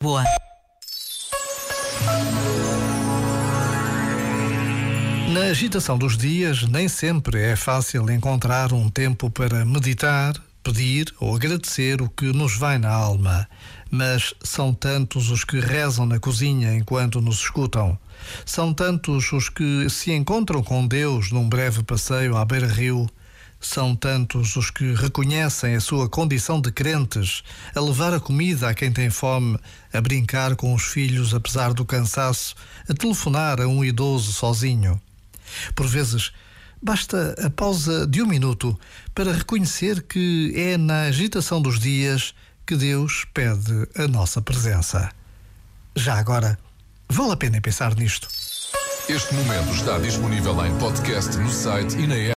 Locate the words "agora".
46.18-46.58